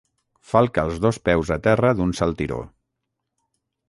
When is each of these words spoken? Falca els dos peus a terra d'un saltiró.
Falca 0.51 0.85
els 0.87 0.95
dos 1.03 1.19
peus 1.29 1.51
a 1.55 1.57
terra 1.67 1.91
d'un 1.99 2.13
saltiró. 2.21 2.57